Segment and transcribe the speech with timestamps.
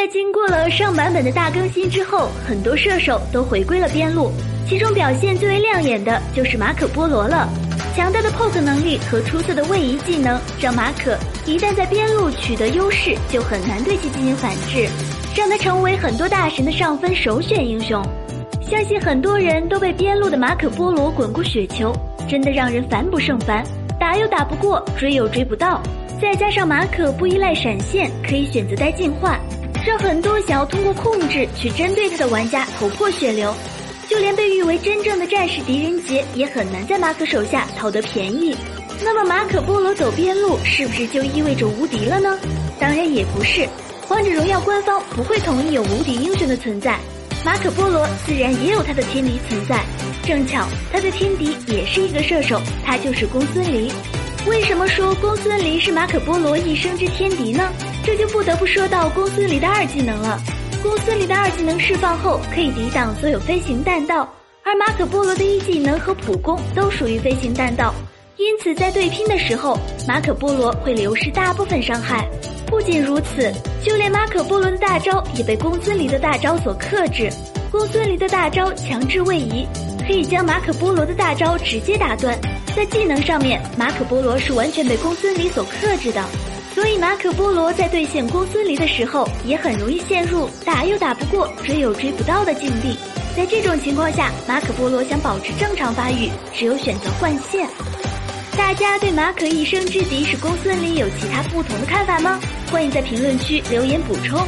[0.00, 4.32] 在经过了上版本的大更新之后，很多射手都回归了边路，
[4.66, 7.46] 其中表现最为亮眼的就是马可波罗了。
[7.94, 14.88] 强大的 poke 能力和出色的位移技能，让马可一旦在边路取得优势，就很难对其进行反制，
[15.36, 18.02] 让他成为很多大神的上分首选英雄。
[18.62, 21.94] 相信很多人都被边路的马可波罗滚过雪球，
[22.26, 23.62] 真的让人烦不胜烦，
[23.98, 25.78] 打又打不过，追又追不到。
[26.18, 29.38] 再加上马可不依赖闪现，可以选择带净化。
[29.90, 33.52] 让很多想要通过控制去针对他的玩家头破血流，
[34.08, 38.56] 就连被誉为真正的战士狄仁杰也很难在马可手下讨得便宜。
[39.02, 42.38] 那么马可波罗走边路是不是就意味着无敌了呢？
[42.78, 43.68] 当然也不是，
[44.08, 46.96] 王者荣耀官方不会同意有无敌英雄的存在，
[47.44, 49.80] 马可波罗自然也有他的天敌存在。
[50.22, 53.90] 正巧他的天敌也是一个射手，他就是公孙离。
[54.46, 57.72] 为什么说公孙离是马可波罗一生之天敌呢？
[58.60, 60.38] 不说到公孙离的二技能了。
[60.82, 64.28] 公孙离的二技能释放后，可以抵挡所有飞行弹道，
[64.62, 67.94] 而马可波罗的一技能和普攻都属于飞行弹道，
[68.36, 72.28] 因此在对拼的时候，马可波罗会流失大部分伤害。
[72.66, 73.50] 不仅如此，
[73.82, 77.30] 就连马可波罗的大招也被公孙离的大招所克制。
[77.70, 79.66] 公孙离的大招强制位移，
[80.06, 82.38] 可以将马可波罗的大招直接打断。
[82.76, 86.22] 在技能上面，马可波罗是完全被公孙离所克制的，
[86.80, 92.96] 所以马可波罗在对线公孙离的时候，也很容易陷入打又打不过、追又追不到的境地。
[93.36, 97.68] 在这种情况下，马可波罗想保持正常发育，只有选择换线。
[98.56, 102.40] 大家对马可一生之敌是公孙离有其他不同的看法吗？
[102.72, 104.40] 欢迎在评论区留言补充。